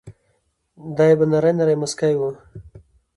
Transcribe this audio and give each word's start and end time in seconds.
دای 0.95 1.13
به 1.19 1.25
نری 1.31 1.51
نری 1.57 1.75
مسکی 1.81 2.13
و. 2.17 2.21